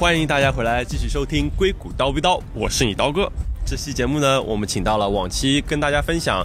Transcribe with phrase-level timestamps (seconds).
[0.00, 3.30] 欢迎大家回来继续收听《硅谷叨逼叨》，我是你刀哥。
[3.66, 6.42] 这期节目呢，我们请到了往期跟大家分享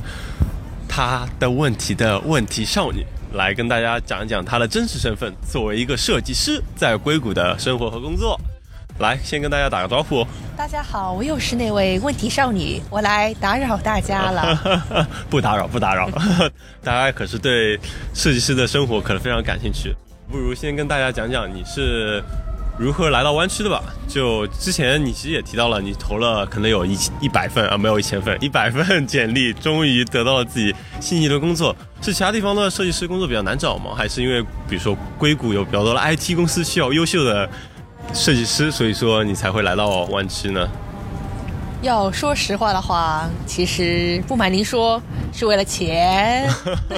[0.90, 8.38] 他的问题的问题少女，来跟大家讲一讲她的真实身份，作为一个设计师在硅谷的生活和工作。
[9.00, 10.28] 来，先跟大家打个招呼。
[10.58, 15.08] 大家好，我又是那位问题少女，我来打扰大家了。
[15.32, 16.10] 不打扰，不打扰。
[16.84, 17.80] 大家可是对
[18.14, 19.96] 设计师的生活可能非常感兴趣，
[20.30, 22.22] 不如先跟大家讲讲你是。
[22.78, 23.82] 如何来到湾区的吧？
[24.08, 31.76] 就之前你其实也提到了，你投了可能有一一百份啊，没有一千份， 一百份简历，终于得到了自己心仪的工作。
[32.02, 33.92] 是其他地方的设计师工作比较难找吗？
[33.96, 37.50] 还是因为比如说硅谷有比较多的 IT 公司需要优秀的
[38.14, 40.70] 设计师，所以说你才会来到湾区呢？
[41.82, 46.50] 要说实话的话，其实不瞒您说，是为了钱。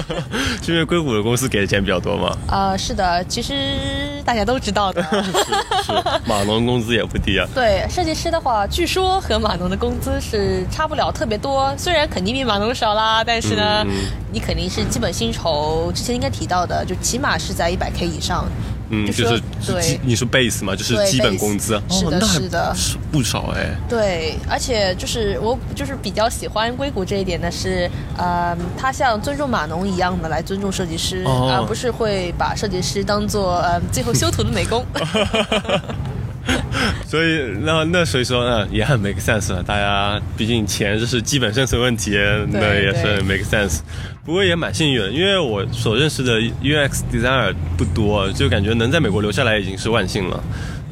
[0.62, 2.36] 是因为硅谷的公司给的钱比较多吗？
[2.48, 5.02] 呃，是的，其实大家都知道的。
[5.02, 5.32] 是
[5.92, 5.92] 是，
[6.26, 7.46] 码农工资也不低啊。
[7.54, 13.84] 对，设计师的话，据说和码农的工资是差不了特别多，虽然肯定比码农少啦，但是呢，
[14.32, 18.46] 你肯定是基本薪酬，之前应该提到的，就起码是在一百 K 以上。
[18.90, 19.40] 嗯，就是
[19.80, 23.76] 基，你是 base 嘛，就是基本工资，是的，是的，是不少哎。
[23.88, 34.84] 对，而且就是我就是比较喜欢硅谷这一点的是，呃，他像尊重码农一样的来尊重设计师，而不是会把设计师当做呃最后修图的美工。
[37.06, 42.12] 所以那那所以说呢也很 make sense，大家毕竟钱就是基本生存问题，
[42.50, 43.80] 那也是 make sense。
[44.24, 50.42] 不过也蛮幸运的，因为我所认识的 UX designer 不多，就感觉能在美国留下来已经是万幸了。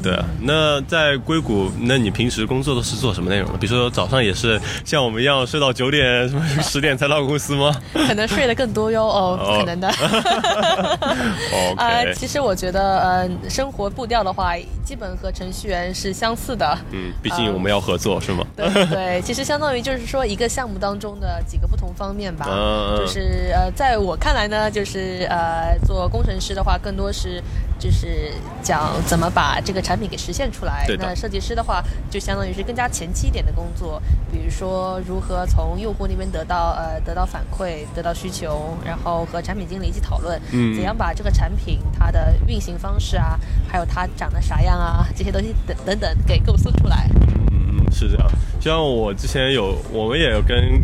[0.03, 3.59] 对，那在硅谷，那你平时工作都是做什么内容的？
[3.59, 7.75] 比如说早上也是像我们一样睡到九点、什么十点才到公司吗？
[7.93, 9.89] 可能睡得更多哟，哦，不 可能的。
[11.77, 14.55] 啊，其实我觉得，呃，生活步调的话，
[14.85, 16.79] 基本和程序员是相似的。
[16.93, 18.45] 嗯，毕竟我们要合作，是吗？
[18.57, 22.47] 对对，其实相当于就是说一个项目当中的几个不同方面吧。
[22.49, 27.43] 嗯就是呃，在我看来呢，就是呃，做工程师的话，更多是。
[27.87, 28.33] 就是
[28.65, 30.85] 讲怎么把这个产品给实现出来。
[30.99, 31.81] 那设计师的话，
[32.11, 34.03] 就相当于是更加前期一点的工作，
[34.33, 43.39] 比如说如何从用户那边得到呃得到反馈、得到需求，然后和产品经理一起讨论，嗯怎样把这个产品它的运行方式啊，
[43.69, 47.09] 还有它长得啥样啊， 这些东西等等等给构思出来。
[47.53, 48.29] 嗯嗯，是这样。
[48.61, 50.83] 像我之前有，我们也有跟。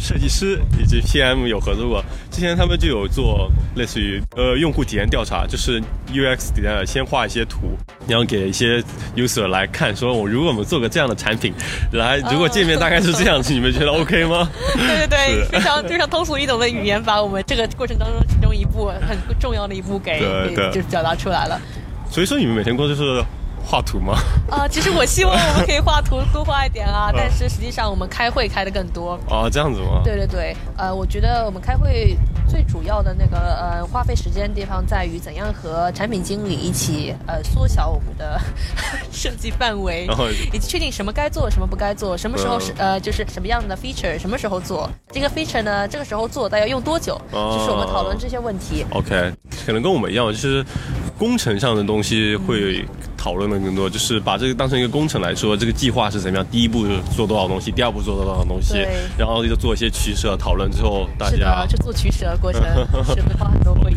[0.00, 2.03] 设计师以及 PM 有合作过，
[2.34, 5.80] 之前他们就有做类似于呃用户体验调查，就是
[6.12, 7.78] UX designer 先画一些图，
[8.08, 8.82] 然后给一些
[9.14, 11.54] user 来看，说我如果我们做个这样的产品，
[11.92, 14.50] 来如果界面大概是这样子，你们觉得 OK 吗？
[14.74, 20.18] 对对对，非常非常通俗易懂的语言，把我们这个过程当中其中一步很重要的一步给
[20.72, 21.60] 就是表达出来了。
[22.10, 23.24] 所以说你们每天工作就是。
[23.66, 24.18] 画图吗？
[24.50, 29.18] 啊，其实我希望我们可以画图多画一点啊， 但是实际上我们开会开的更多。
[29.28, 30.02] 哦，这样子吗？
[30.04, 32.16] 对对对，呃，我觉得我们开会
[32.48, 38.38] 最主要的那个呃花费时间的地方在于怎样和产品经理一起呃缩小我们的
[39.10, 40.06] 设计范围，
[40.52, 45.88] 以及确定什么该做什么不该做，什么时候是呃就是什么样的 feature 什么时候做这个 feature 呢？
[45.88, 47.20] 这个时候做大概用多久？
[47.32, 48.84] 就是我们讨论这些问题。
[48.90, 49.32] OK，
[49.66, 50.64] 可能跟我们一样，就是
[51.18, 52.84] 工程上的东西会。
[53.24, 56.46] 讨论的更多，就是把这个当成一个工程来说，这个计划是怎么样？
[56.50, 56.84] 第一步
[57.16, 58.86] 做多少东西，第二步做多少东西，
[59.16, 62.60] 然后就做一些取舍讨论之后，大家就做取舍过程
[63.16, 63.96] 是会花很多会议。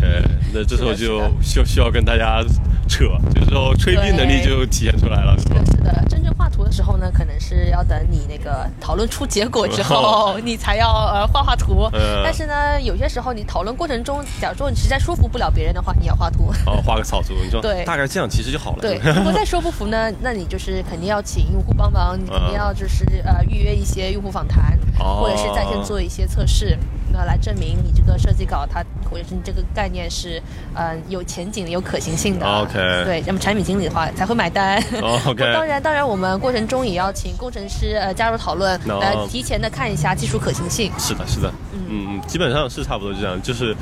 [0.53, 2.41] 那这时候就需需要跟大家
[2.87, 3.03] 扯，
[3.35, 5.37] 这时候吹逼能力就体现出来了。
[5.37, 6.05] 是吧，是的，
[6.47, 11.89] 画图的时候呢，可能是要等你那个讨论出结果之后， 你才要呃画画图。
[12.23, 16.49] 但是呢，有些时候你讨论过程中，假如说你实在说服不了别人的话，你要画图。
[16.65, 18.81] 哦，画个草图，你说对，大概这样其实就好了。
[18.81, 18.97] 对。
[19.13, 20.09] 如果再说不服呢？
[20.21, 26.79] 那你就是肯定要请用户帮忙，你肯定要就是呃预约一些用户访谈，或者是在线做一些测试，
[27.17, 30.39] 那来证明你这个设计稿它或者是你这个概念是
[30.75, 32.45] 呃有前景、有可行性的。
[32.45, 32.73] OK，
[33.05, 34.77] 对，那么产品经理的话才会买单。
[35.25, 40.91] OK， 当然，当然我们过程中也要请工程师呃加入讨论，来提前的看一下技术可行性。
[40.99, 43.75] 是的，是的，嗯嗯，基本上是差不多这样，就是。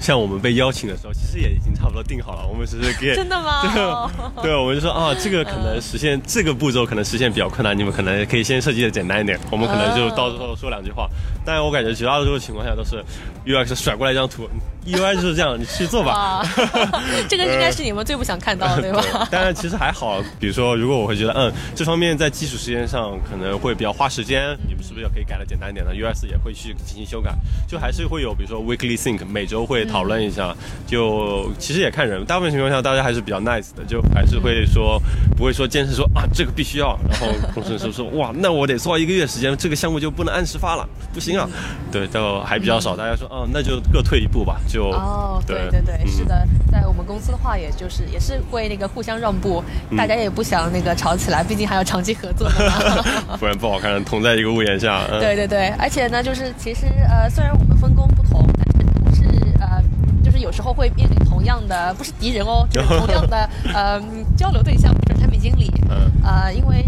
[0.00, 2.46] 像我们被邀请的时候，其实也已经差不多定好了。
[2.46, 4.10] 我们只是给 真的吗？
[4.42, 9.38] 对，我们就说啊，这个可能实现这个步骤可能实现比较困难，你们可能可以先设计的简单一点。
[9.50, 11.08] 我们可能就到时候说两句话。
[11.44, 13.04] 但我感觉绝大多数情况下都是
[13.46, 14.48] UX 甩过来一张图，
[14.86, 16.42] UI 就是这样，你去做吧。
[17.28, 19.28] 这个应该是你们最不想看到的，对吧？
[19.30, 20.22] 当然，其实还好。
[20.38, 27.34] 比如说，如果我会觉得，嗯，这方面在技术时间上可能会比较花时间，你们是不是也可以改的简单一点呢？US 也会去进行修改，
[27.66, 30.54] 就还是会有，比如说 weekly think，每周会讨论一下。
[30.86, 35.00] 就其实也看人，大部分情况下大家还是比较 nice 的，就还是会说
[35.36, 41.48] 不会说坚持说啊这个必须要，然后工程师说哇那我得做一个月时间，这个项目就不能按时发了，不行啊。
[41.90, 44.60] 对，都还比较少，大家说哦那就各退一步吧。
[44.74, 49.62] 就哦对对对，是的，在我们公司的话，也就是也是会那个互相让步，
[49.96, 54.04] 大家也不想那个吵起来，毕竟还要长期合作嘛， 不然不好看。
[54.04, 55.06] 同在一个屋檐下。
[55.20, 59.28] 对对对，而且呢，就是其实呃，虽然我们分工不同，但是是
[59.60, 59.80] 呃，
[60.24, 64.02] 就是有时候会面临同样的，不是敌人哦，就是同样的 呃
[64.36, 65.70] 交流对象，就是产品经理。
[65.88, 66.10] 嗯。
[66.24, 66.84] 啊，因为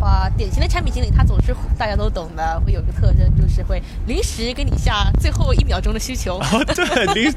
[0.00, 6.38] 话，典型的产品经理他总是大家都懂的，会有一个特征，就是会临时给你下最后一秒钟的需求。
[6.38, 7.32] 哦，对， 临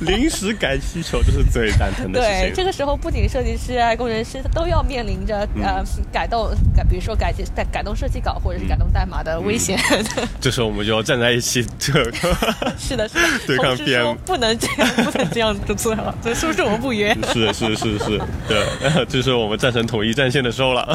[0.00, 2.48] 临时改需求就是最蛋疼的事情。
[2.48, 9.78] 对，这个时候不仅设计师啊、工程师，他都要面临着呃改动改，比如说改改改动设计稿或者是改动代码的危险。
[10.40, 12.12] 这时候我们就要站在一起，这个
[12.78, 17.14] 是的，是的，对抗编不能这样，不能这样子做，这是不是我们不约？
[17.32, 18.64] 是是是是，对，
[19.08, 20.86] 这是我们战成统一战线的时候了。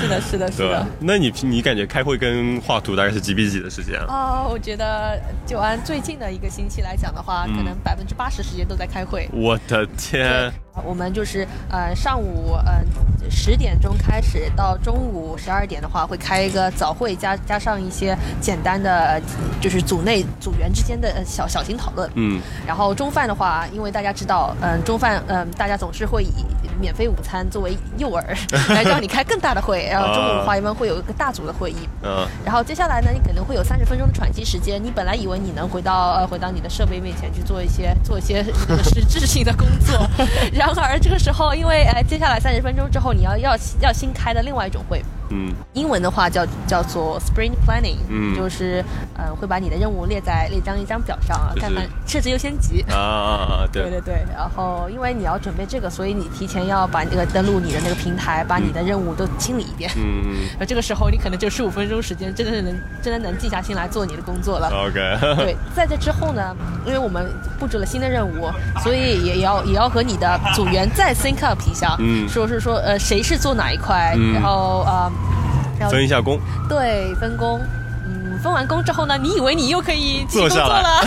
[0.00, 0.86] 是的，是的，是的。
[0.98, 4.06] 那你你感觉开会跟画图大概是几比几的时间啊？
[4.12, 9.28] 啊，我觉得就按最近的一个星期来讲的话，可能百分之八十时间都在开会。
[9.32, 10.52] 我的天！
[10.84, 12.84] 我们就是呃上午嗯
[13.30, 19.20] 十点钟开始到中午十二点的话会开一个早会加加上一些简单的
[19.60, 26.32] 就是组内组员之间的小小型讨论嗯然后中饭的话因为大家知道嗯中饭嗯大家总是会以
[26.80, 28.24] 免费午餐作为诱饵
[28.72, 38.42] 来让你开更大的会然后中午的话一般会有一个大组的会议嗯然后接下来呢你可能会有三十分钟的喘息时间你本来以为你能回到呃回到你的设备面前去做一些做一些
[38.82, 39.98] 实质性的工作。
[40.60, 45.02] 然而这个时候，因为哎，接下来三十分钟之后，你要要要新开的另外一种会。
[45.30, 48.84] 嗯，英文的话叫叫做 Sprint Planning，嗯，就是
[49.16, 52.82] 呃会把你的任务列在列张一张表上啊，看看设置优先级。
[52.90, 53.30] 啊啊
[53.64, 53.90] 啊， 对。
[53.90, 64.68] 对对，然后因为你要准备这个，所以你提前要把那个登录你的那个平台，把你的任务都清理一遍，嗯嗯，那 这个时候你可能就十五分钟时间，真的是能真的能静下心来做你的工作了。
[64.68, 64.94] OK，
[65.42, 66.54] 对，在这之后呢，
[66.86, 68.50] 因为我们布置了新的任务，
[68.82, 75.10] 所以也要也要和你的组员再 sync up 一下，嗯，说是说呃谁是做哪一块，然后呃。
[75.88, 76.38] 分一下工，
[76.68, 77.60] 对，分工。
[78.12, 81.00] 嗯，分完工之后呢，你以为你又可以做工作了？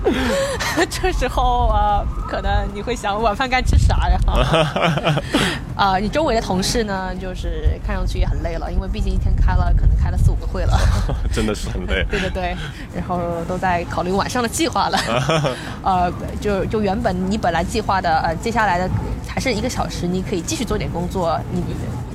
[0.90, 4.18] 这时候啊，可能你会想晚饭该吃啥呀？
[5.76, 10.76] 啊，你周围的同事呢，就是看上去也很累了，因为毕竟一天开了可能开了四五个会了，
[11.30, 12.04] 真的是很累。
[12.10, 12.56] 对对对，
[12.96, 14.98] 然后都在考虑晚上的计划了。
[15.84, 18.90] 呃，就就原本你本来计划的呃，接下来的
[19.28, 21.38] 还是一个小时，你可以继续做点工作。
[21.52, 21.62] 你。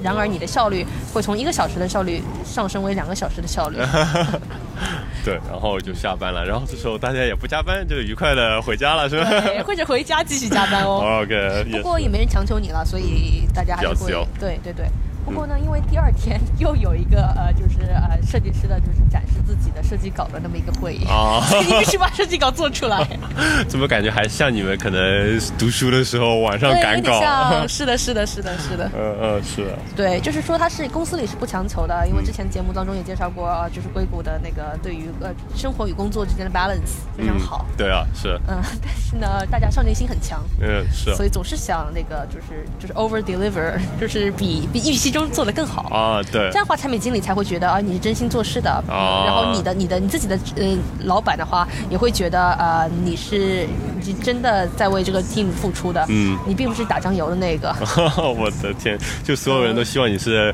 [0.04, 3.78] 然而，你的效率会从一个小时的效率上升为两个小时的效率。
[5.24, 9.30] 对，然后就下班了，然后这时候大家也不加班，就愉快的回家了，是吧？
[9.66, 11.22] 或者回家继续加班哦。
[11.24, 14.12] OK，不过也没人强求你了，所以大家还是会。
[14.38, 14.86] 对对对。
[15.26, 23.08] 不过呢，因为第二天又有一个呃，就是呃，设计师的，就是展示自己的设计稿的那么一个会议啊，你必须把设计稿做出来。
[23.68, 27.22] 怎么感觉还像你们可能读书的时候晚上赶稿？
[27.68, 28.92] 是的，是的，是的，是的。
[28.94, 29.68] 嗯嗯，是。
[29.96, 37.66] 对，就是说他是公司里是不强求的，因为之前节目当中也介绍过，就是硅谷的那个对于呃生活与工作之间的 balance 非常好。
[37.78, 38.38] 对啊，是。
[38.48, 40.44] 嗯， 但是呢，大家上进心很强。
[40.60, 41.16] 嗯，是。
[41.16, 45.13] 所以总是想那个就是就是 over deliver，就是比比预期。
[45.14, 45.84] 中做得更好。
[45.84, 53.68] 啊，对，这样的话产品经理才会觉得啊你是真心做事的，啊，然后你的你的你自己的呃老板的话也会觉得呃你是
[54.04, 57.74] 你真的在为这个 team 付出的，嗯，你并不是打酱油的那个。
[58.18, 60.54] 我的天，就所有人都希望你是。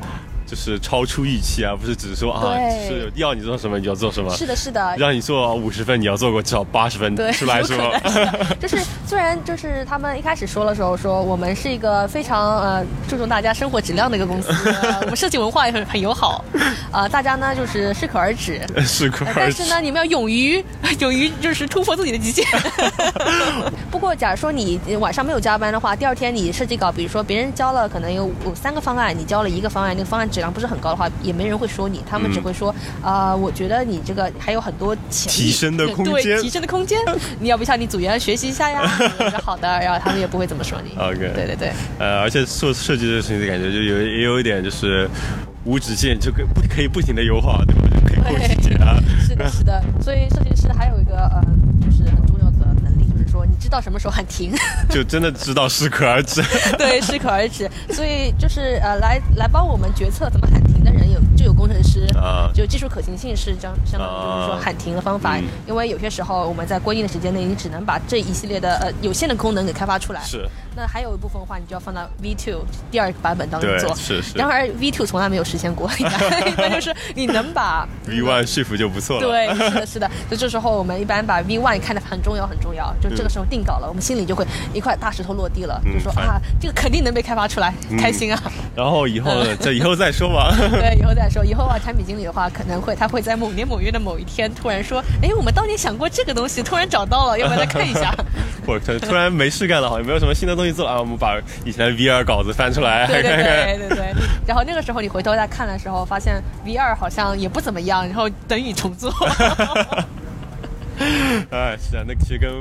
[0.49, 4.33] 就是超出预期啊，不是只是说啊，是要你做什么你就要做什么。
[4.35, 4.95] 是的，是的。
[4.97, 7.77] 让你做五十分，你要做过至少八十分出来说。
[8.59, 14.49] 就是虽然就是他们一开始说的时候说我们是一个非常呃注重大家生活质量的一个公司，
[15.01, 16.43] 我们设计文化也很很友好，
[16.91, 18.59] 啊，大家呢就是适可而止。
[18.83, 19.39] 适可而止。
[19.39, 20.63] 但是呢，你们要勇于
[20.99, 22.43] 勇于就是突破自己的极限。
[23.91, 36.97] 不过，假如说你晚上没有加班的话，第二天你设计稿，比如说别人交了可能有三个方案，你交了一个方案，那个方案只质量不是很高的话，也没人会说你，他们只会说啊，我觉得你这个还有很多提升的空间，提升的空间，
[37.41, 38.87] 你要不向你组员学习一下呀？
[39.43, 40.97] 好的，然后他们也不会怎么说你。
[40.97, 41.71] OK，对对对。
[41.99, 45.09] 呃，而且做设计这个事情的感觉，就有也有一点就是
[45.65, 47.81] 无止境，就可不可以不停的优化，对吧？
[47.93, 48.95] 就可以不停 啊。
[49.27, 49.83] 是的，是的。
[49.99, 51.43] 所以设计师还有一个呃，
[53.59, 54.51] 知道什么时候喊停，
[54.89, 56.41] 就真的知道适可而止。
[56.77, 57.69] 对，适可而止。
[57.91, 60.58] 所以就是呃，来来帮我们决策怎么喊
[61.39, 70.21] 就有工程师啊，就技术可行性是相相当于就是说喊停的方法，因为有些时候我们在规定的时间内，你只能把这一系列的呃有限的功能给开发出来。
[70.21, 70.45] 是。
[70.75, 73.93] 那还有一部分的话，你就要放到 V two 第二个版本当中做。
[73.95, 74.37] 是是。
[74.37, 75.89] 然而 V two 从来没有实现过，
[76.57, 79.27] 那就是你能把 V one 说服就不错了。
[79.27, 80.11] 对，是的，是的。
[80.29, 82.93] 就这时候我们一般把 V one 看得很重要，很重要。
[83.01, 88.41] 就这个时候定稿了，我们心里就会一块大石头落地了，就说啊，这个肯定能被开发出来，开心啊。
[88.75, 90.55] 然后以后这 以后再说吧。
[90.57, 91.43] 对，以后再说。
[91.45, 98.13] 以后啊，产品经理的话可能会他会在某年某月的某一天突然说，哎，我们当年想过这个东西，突然找到了，要不要来看一下？
[98.67, 101.39] 或者突然没事干了，好像没有什么新的东西做啊，我们把。
[101.65, 104.13] 以前的 V 二稿子翻出来， 对对对对对。
[104.45, 109.11] 然后那个时候你回头再看的时候，发现 V 二好像也不怎么样，然后等于重做。
[111.51, 112.51] 哎，是啊，那其实跟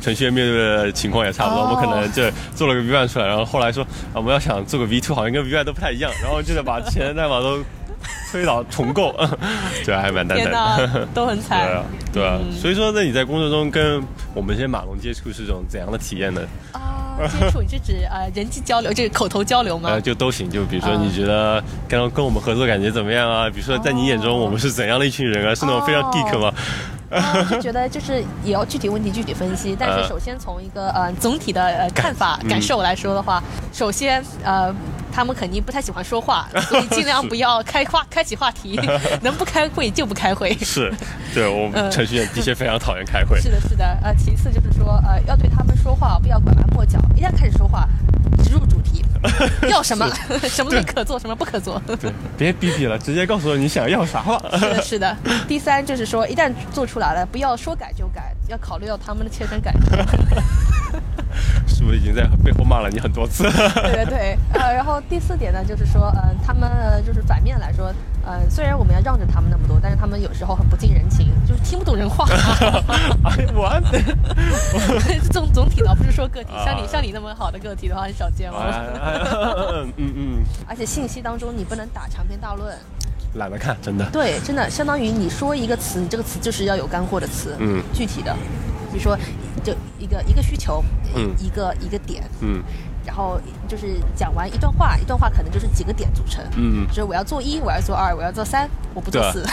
[0.00, 1.62] 程序员面对的情况也差不多。
[1.62, 2.22] 我们可能就
[2.54, 7.58] 做了个 V One 出来，然后后来说啊我们要想做个 V two，好像跟 V 二都不太一样，然后就得把前的代码都
[8.30, 9.14] 推倒重构，
[9.84, 11.66] 对还蛮难的，都很惨。
[11.66, 12.38] 对啊，对啊。
[12.60, 14.02] 所以说，那你在工作中跟
[14.34, 16.42] 我们这些码农接触是一种怎样的体验呢？
[17.38, 19.90] 接触你是指呃人际交流，就是口头交流吗？
[19.90, 20.50] 呃，就都行。
[20.50, 23.48] 就比如说，你觉得刚跟我们合作感觉怎么样啊？
[23.48, 25.54] 比如说，在你眼中我们是怎样的一群人啊？
[25.54, 26.52] 是那种非常 geek 吗？
[27.50, 29.76] 就觉得就是也要具体问题具体分析。
[29.78, 33.42] 但是首先从一个呃总体的呃看法感受来说的话，
[33.72, 34.74] 首先呃。
[35.16, 38.76] 他们肯定不太喜欢说话，所以尽量不要开话开启话题，
[39.22, 40.52] 能不开会就不开会。
[40.58, 40.92] 是，
[41.32, 43.40] 对我们程序员的确非常讨厌开会。
[43.40, 43.84] 是的，是的。
[44.02, 47.88] 呃，其次就是说，呃，要对他们说话不要拐弯抹角，一旦开始说话，
[48.42, 48.93] 直入主题，
[49.68, 50.08] 要什么，
[50.48, 51.80] 什么东西可做，什么不可做。
[52.00, 54.58] 对，别逼逼了，直接告诉我你想要啥了。
[54.58, 55.16] 是的，是的。
[55.48, 59.96] 第三就是说，一旦做出来了，不要说改就改，要考虑到他们的切身感受。
[61.84, 63.42] 是不是已经在背后骂了你很多次？
[63.84, 66.70] 对对对，呃，然后第四点呢，就是说，呃，他们
[67.04, 67.92] 就是反面来说，
[68.24, 72.24] 呃，虽然我们要让着他们那么多，但是他们有时候很不近人情，就是听不懂人话。
[73.52, 73.68] 我，
[75.30, 79.84] 总总体的，不是说个体，像你像你那么好的个体的话，很少见了。
[79.84, 80.44] 嗯嗯嗯。
[80.66, 82.74] 而且信息当中你不能打长篇大论，
[83.34, 84.06] 懒得看，真的。
[84.10, 88.34] 对，真的相当于你说一个词，你这个词就是要有干货的词，嗯，具体的，
[88.90, 89.18] 比如说。
[89.64, 90.84] 就一个一个需求，
[91.16, 92.62] 嗯，一个一个点，嗯，
[93.04, 98.68] 然后就是讲完一段话，一段话可能就是几个点组成，嗯，就是我要做一，我要做二，我要做三。
[98.94, 99.44] 我不做四，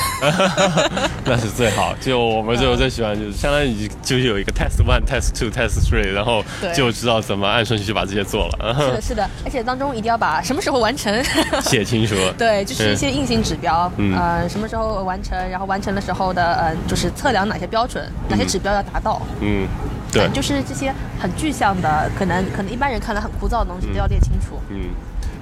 [1.25, 1.95] 那是最好。
[1.99, 6.43] 就我们就最喜欢，就是相当于就是有一个 test one、test two、test three，然后
[6.75, 8.75] 就知道怎么按顺序就把这些做了。
[8.79, 11.11] 是的，是的，而且当中一定要把什么时候完成
[11.65, 12.15] 写清楚。
[12.37, 19.19] 对，就是一些硬性指标，呃，什么时候完成，然后完成的时候的，呃，就是测量哪些标准，哪些指标要达到。
[19.39, 19.67] 嗯，
[20.11, 24.59] 对，就是这些很具象的，可能可能一般人看来很枯燥的东西都要列清楚。
[24.69, 24.89] 嗯。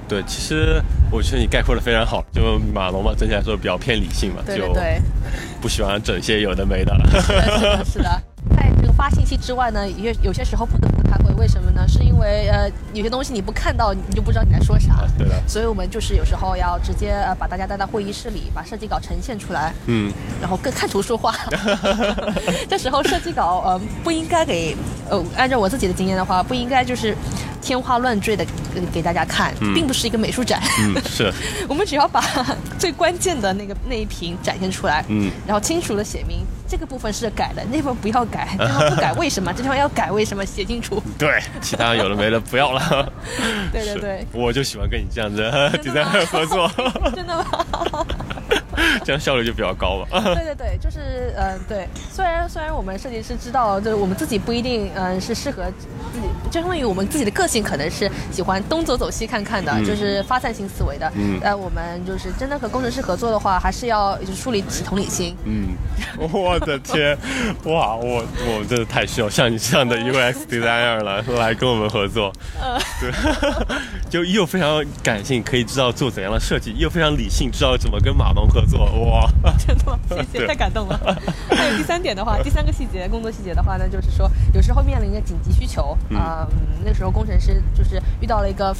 [0.08, 2.26] 对，其实我觉得你概括的非常好。
[2.32, 4.76] 就马龙嘛，整体来说比较偏理性嘛，就
[5.62, 6.96] 不喜欢整些有的没 的。
[7.22, 8.22] 是的，是的。
[8.56, 11.88] 在这个发信息之外呢，也有些时候不得不开会，为什么呢？
[11.88, 15.08] 是因为呃，有些东西你不看到，你就不知道你在说啥。
[15.18, 15.42] 对的。
[15.48, 19.74] 所以我们就是有时候要直接呃把大家带到会议室里，把设计稿呈现出来。
[19.86, 20.12] 嗯。
[20.42, 21.34] 然后更看图说话。
[22.68, 24.76] 这时候设计稿呃不应该给
[25.10, 27.16] 呃按照我自己的经验的话，不应该就是。
[27.62, 30.62] 天花乱坠的给给大家看，并不是一个美术展。
[30.80, 31.32] 嗯，是。
[31.68, 32.24] 我们只要把
[32.78, 39.52] 最关键的那个那一屏展现出来，嗯，然后清楚的写明这个部分是改的，那部分不要改，这地方不改为什么？
[39.54, 40.46] 这地方要改为什么？
[40.46, 41.02] 写清楚。
[41.18, 43.12] 对，其他有的没了不要了。
[43.72, 44.28] 对对对。
[44.32, 45.52] 我就喜欢跟你这样子
[45.84, 46.72] 就在合作。
[47.16, 47.46] 真的吗？
[49.04, 50.22] 这样效率就比较高吧。
[50.36, 51.88] 对对对，就是嗯，对。
[52.12, 55.88] 虽然虽然我们设计师知道，就是我们自己不一定嗯是适合自
[56.20, 61.12] 己，就相当于我们自己的个性可能是喜欢东走走西看看的，就是发散性思维的。
[61.16, 61.40] 嗯。
[61.42, 65.36] 但我们就是真的和工程师合作的话，还是要就是树立起同理心。
[65.46, 65.70] 嗯。
[66.32, 67.18] 我的天，
[67.66, 72.34] 哇，我我真的太需要像你这样的 UX designer 了，来跟我们合作。
[72.62, 72.80] 嗯。
[73.00, 73.10] 对。
[74.10, 78.69] 就又非常感性，可以知道做怎样的设计，又非常理性，知道怎么跟马龙合作。
[78.78, 80.00] 哇， 真的吗？
[80.10, 81.00] 谢谢，太感动了。
[81.50, 86.48] 还有第三点的话，第三个细节，工作细节的话呢，就是说有时候面临一个紧急需求啊，
[86.86, 88.76] 那时候工程师就是遇到了一个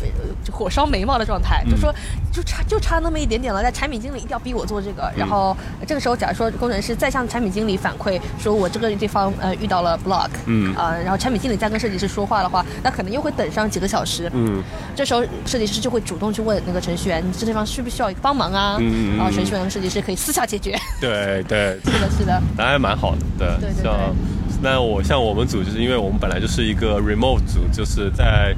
[0.52, 1.94] 火烧眉毛的状态，就说
[2.32, 5.12] 就差就差那么一点点了，但产品经理一定要逼我做这个。
[5.16, 5.56] 然后
[5.88, 14.30] 这个时候，假如说工程师再向产品经理反馈说我这个地方呃遇到了 block，嗯啊，然后产品经理再跟设计师说话的话，那可能又会等上几个小时。
[14.34, 14.64] 嗯，
[14.96, 18.78] 这时候设计师就会主动去问那个程序员，你这地方需不需要帮忙啊？
[18.80, 20.78] 嗯然后程序员和设计师可以私下解决。
[21.00, 23.92] 对对， 是的，是的，那还蛮好的，对，对对。
[24.62, 28.56] 那我像我们组，就是因为我们本来就是一个 remote 组，就是在。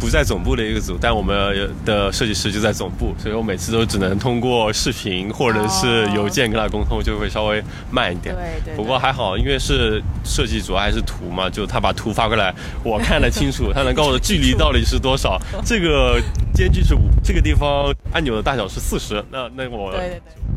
[0.00, 8.34] 不在总部的一个组，但我们的设计师就在总部，所以我每次都只能通过视频或者是邮件跟他沟通，就会稍微慢一点。
[8.34, 8.74] 对对。
[8.74, 15.40] 不过还好，因为是设计主要还是图嘛，就他把图发过来，我看得清楚，他能告诉我距离到底是多少。
[15.64, 16.20] 这个
[16.52, 19.24] 间距是五，这个地方按钮的大小是四十。
[19.30, 19.92] 那那我。
[19.92, 20.51] 对对对。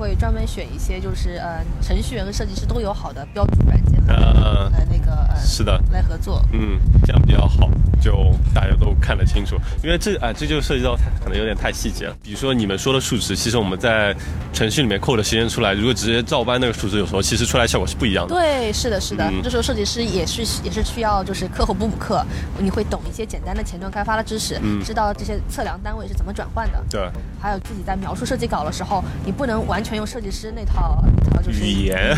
[0.00, 6.42] 会专门选一些，就是呃，程序员和设计师都有好的标注软件呃来那个呃，是的，来合作。
[6.52, 7.68] 嗯，这样比较好，
[8.00, 9.56] 就大家都看得清楚。
[9.82, 12.16] 因为这啊，这就涉及到它可能有点太细节了。
[12.22, 14.14] 比如说你们说的数值，其实我们在
[14.52, 18.34] 程序里面扣的时间出来，如果直接照搬那个数值，有时候其实出来效果是不一样的。
[18.34, 19.30] 对，是的，是的。
[19.42, 22.24] 这时候设计师也是也是需要就是课后补补课，
[22.58, 26.82] 你会懂一些简单的前端开发的知识，知道这些测量单位是怎么转换的。
[26.90, 27.00] 对。
[27.40, 32.16] 还有自己在描述设计稿的时候，你不能完全用设计师那套那套就是语言，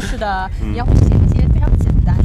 [0.00, 1.17] 是的， 你要写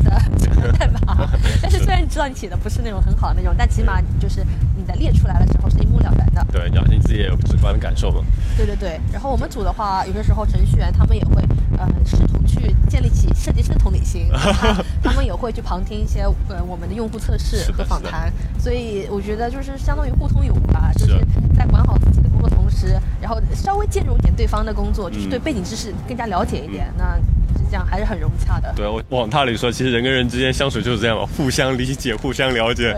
[0.03, 0.11] 的
[0.77, 1.29] 代码。
[1.61, 4.45] 但是虽然你知道你写的不是那种很好的那种，但起码就是
[4.77, 6.45] 你的列出来的时候是一目了然的。
[6.51, 8.21] 对，然后你自己也有直观的感受嘛。
[8.57, 8.99] 对对对。
[9.11, 11.41] 然后我们组的话，有些时候程序员他们也会
[11.77, 14.27] 呃试图去建立起设计师的同理心，
[15.01, 18.31] 他们也会去旁听一些呃我们的用户测试和访谈。
[18.59, 21.19] 所以我觉得就是相当于互通有无吧，就是
[21.57, 22.29] 在管好自己的。
[22.33, 27.17] 工作同时，然后稍微介入一点对方的工作，就是对背景知识更加了解一点，那
[27.73, 28.71] 这样还是很融洽的。
[28.75, 32.93] 对，我往大里说，其实人跟人之间相处就是这样嘛， 互相理解， 互相了解，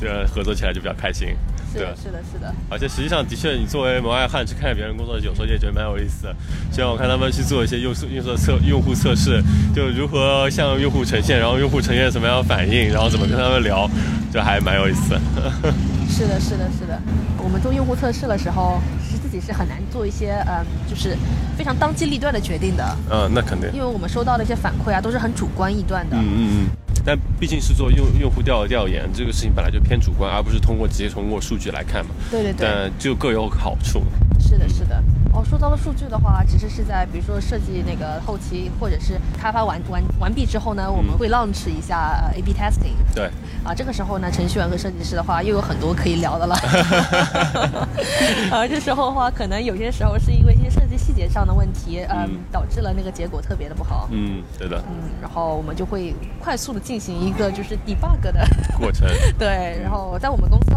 [0.00, 1.28] 对对，合作起来就比较开心。
[1.72, 2.52] 是的，是的，是的。
[2.68, 6.34] 而且实际上，的确，你作为门外汉去看别人工作，有时候也觉得蛮有意思的。
[6.72, 9.40] 像我看他们去做一些用用户测用户测试，
[9.72, 13.88] 就如何向用户呈现，然后用户呈现什么样的反应，然后怎么跟他们聊，
[14.34, 15.14] 就还蛮有意思。
[16.10, 17.00] 是的，是的，是的。
[17.38, 18.80] 我们做用户测试的时候，
[19.26, 21.16] 自己是很难做一些嗯，就是
[21.58, 22.96] 非常当机立断的决定的。
[23.10, 23.68] 嗯，那肯定。
[23.72, 26.16] 因为我们收到的一些反馈啊，都是很主观臆断的。
[26.16, 26.66] 嗯嗯嗯。
[27.04, 32.12] 但毕竟是做用用户调调研，这个事情本来就偏主观，而不是通过直接通过数据来看嘛。
[32.30, 32.66] 对对对。
[32.66, 34.02] 但就各有好处。
[34.38, 35.02] 是的，是的。
[35.36, 42.94] 哦，说到了数据的话，其实是在比如说设计那个后期或者是开发完完完毕之后呢，我们会 launch 一下 A/B testing。
[43.14, 43.30] 对。
[43.62, 46.56] 啊，这个时候呢，程序员和设计师的话又有很多可以聊的了。
[48.50, 54.08] 啊，这时候的话，可能有些时候是因为一些设计细节上的问题，嗯，导致了那个结果特别的不好。
[54.12, 54.82] 嗯，对的。
[54.88, 58.46] 嗯，然后我们就会快速的进行一个就是 debug 的
[58.78, 59.06] 过程。
[59.38, 60.72] 对，然后在我们公司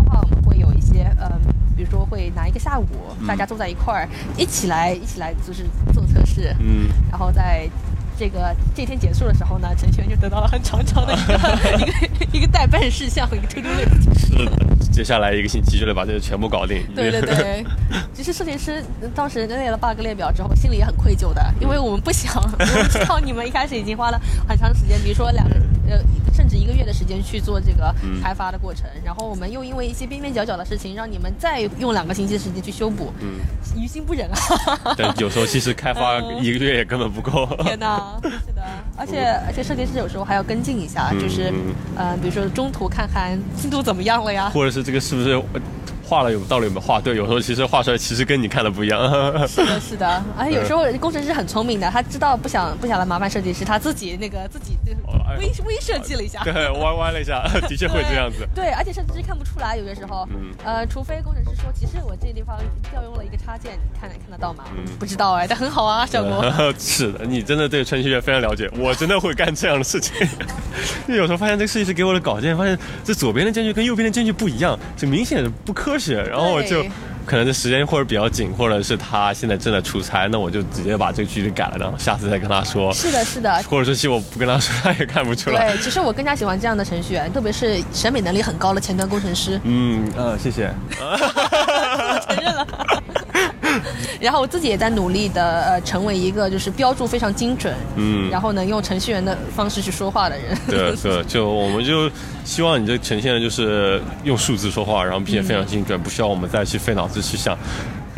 [1.80, 2.86] 比如说会拿一个下午，
[3.26, 4.46] 大家坐在一块儿一。
[4.46, 5.63] 起来，一起来，就是
[5.94, 6.54] 做测试。
[6.60, 7.70] 嗯，然后在
[8.18, 11.34] 这个这天结束的时候呢，程序员就得到了很长长的一个
[11.80, 14.20] 一个一个代办事项，一个 to do list。
[14.20, 14.52] 是的，
[14.92, 16.84] 接下来一个星期就得把这个全部搞定。
[16.94, 17.63] 对对对，
[18.13, 18.84] 其实设计师
[19.15, 25.56] 当时列了 bug 列表之后，心里也很愧疚的，因为我们不想，我们知道你们一开始已经花了很长时间，比如说两个
[25.89, 25.99] 呃。
[26.32, 33.12] 甚至一个月的时间去做这个开发的过程，然后我们又因为一些边边角角的事情，让你们再用两个星期的时间去修补，
[33.75, 34.38] 于心不忍啊。
[34.95, 37.45] 对，有时候其实开发一个月也根本不够。
[37.63, 38.63] 天哪，是的，
[38.95, 41.54] 而且而且设计师有时候还要跟进一下，就是
[41.97, 45.41] 呃，比如说中途看看进度怎么样了呀，或者是这个是不是。
[46.10, 47.15] 画了有道理有没有画对？
[47.15, 49.00] 有时候其实画出来其实跟你看的不一样。
[49.48, 50.24] 是的，是的。
[50.36, 54.76] 而且有时候工程师很聪明的，他知道不想不想来麻烦设计师，他自己那个自己
[55.38, 58.48] 微微设计了一下，对，歪歪了一下， 的确会这样子。
[58.56, 60.28] 对，而且设计师看不出来，有些时候，
[60.63, 62.58] 呃，除非工程师说，其实我这个地方
[62.89, 64.63] 调用了一个插件，你看看得到吗？
[65.00, 66.43] 不知道哎， 但很好啊， 效果。
[66.80, 70.15] 是的，你真的对程序员非常了解，我真的会干这样的事情。
[71.08, 76.22] 有时候发现这个设计师给我的稿件，发现这左边的间距跟右边的间距不一样，就明显不科学。
[76.24, 76.84] 然后我就
[77.30, 82.92] 可能这时间或者比较紧，或者是他现在正在出差，那我就直接把这个距离改了，然后下次再跟他说。
[82.92, 83.62] 是的，是的。
[83.70, 85.70] 或者说，其实我不跟他说，他也看不出来。
[85.70, 89.62] 对，其实我更加喜欢这样的程序员，特别是审美能力很高的前端工程师。
[89.63, 90.74] 嗯呃，谢谢。
[92.28, 92.68] 承认了。
[94.20, 100.58] 然后我自己也在努力的呃，成为一个就是标注非常精准，嗯，然后能用程序员的方式去说话的人。
[100.68, 102.10] 对对，就我们就
[102.44, 107.58] 希望你这呈现的就是用数字说话，然后并且非常精准，不需要我们再去费脑子去想。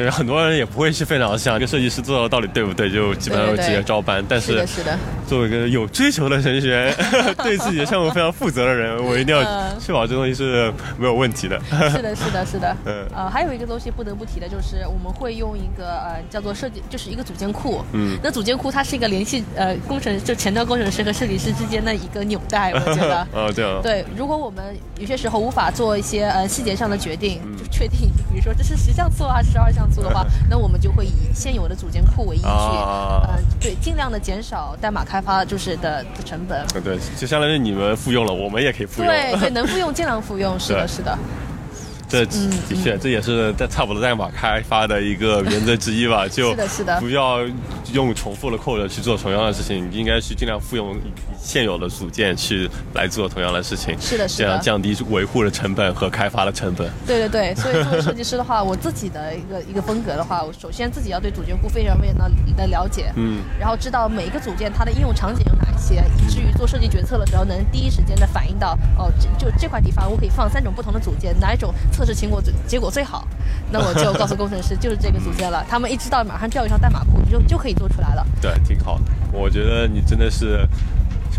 [0.10, 4.24] 很多人也不会去费脑子想，一个设计师做的到底对不对，就基本上直接照搬。
[4.28, 4.98] 但是，是的，
[5.32, 6.94] 作为一个有追求的程序员，
[7.41, 9.41] 对自己的项目非常负责的人，我一定要
[9.80, 11.58] 确保这东西是没有问题的。
[11.89, 12.76] 是的，是的，是的。
[12.84, 17.82] 嗯，呃，还有一个东西不得不提的就是，我们会用一个呃叫做设计，就是一个组件库。
[17.94, 18.20] 嗯。
[18.22, 23.26] 那组件库它是一个联系呃工程就前端工程师和设计师之间的一个纽带，我觉得。
[23.32, 23.82] 哦，这样。
[23.82, 36.65] 对，如果我们有些时候无法做一些呃细节上的决定，就确定，比如说这是十像素还是十二像素的话，那我们就会以现有的组件库为依据，呃，对，尽量的减少代码开发就是的的成本。
[36.84, 39.12] 对，就相当于你们复用了，我们也可以复用。
[39.12, 41.17] 对对，能复用尽量复用，是的， 是的。
[42.12, 46.28] 这的确，这也是在差不多代码开发的一个原则之一吧。
[46.30, 47.00] 是的，是的。
[47.00, 47.39] 不要
[47.93, 50.97] 用重复的 code 去做同样的事情，应该去尽量复用
[51.41, 53.95] 现有的组件去来做同样的事情。
[54.02, 54.43] 是的，是的。
[54.43, 56.91] 这样降低维护的成本和开发的成本。
[57.08, 66.30] 对对对，所以作为设计师的话，我自己的一个一个风格的话，我首先自己要对组件库非常非常的的了解，嗯，然后知道每一个组件它的应用场景有哪一些，以
[67.12, 73.28] 至于做设计决策的时候能第一时间的反映到，哦，这就这块地方我可以放三种不同的组件，哪一种测试结果最结果最好，
[73.69, 78.26] 那我就告诉工程师就是这个组件了， 他们一知道马上调一上代码库，就就可以做出来了。
[78.41, 79.04] 对，挺好的。
[79.34, 80.65] 我觉得你真的是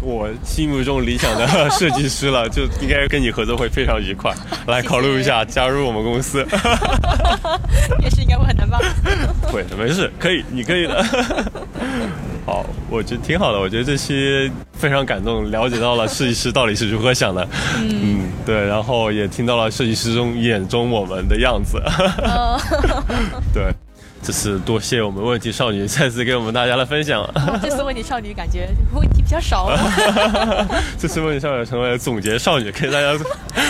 [0.01, 4.35] 我心目中理想的 设计师了，就应该跟你合作会非常愉快。
[4.67, 6.47] 来考虑一下加入我们公司。
[8.01, 8.79] 也是应该会很难吧？
[9.51, 11.05] 会，没事，可以，你可以的。
[12.45, 13.59] 好，我觉得挺好的。
[13.59, 17.47] 我觉得这期非常感动，了解到了设计师到底是如何想的。
[17.79, 21.81] 嗯，对，然后也听到了设计师中眼中我们的样子。
[23.55, 23.73] 对。
[24.25, 27.29] 这次多谢我们问题少女再次给我们大家的分享。
[27.61, 29.77] 这次问题少女感觉问题比较少。
[30.97, 33.19] 这次问题少女成为了总结少女，给大家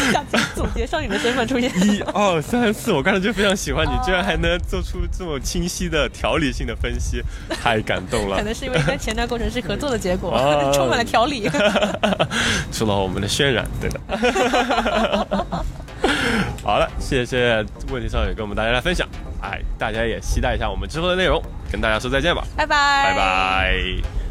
[0.72, 1.70] 总结少女的身份出现。
[1.86, 8.36] 一二三四，我刚才就非常喜欢你，居然还能做出这么清晰的条理性的分析，太感动了。
[8.40, 10.32] 可能是因为跟前端工程师合作的结果，
[10.72, 11.50] 充满了条理。
[12.72, 14.00] 受到我们的渲染，对的。
[16.64, 19.06] 好了，谢谢问题少女跟我们大家来分享。
[19.42, 24.21] 哎，大家也期待一下我们之后的内容，跟大家说再见吧，拜拜，拜拜。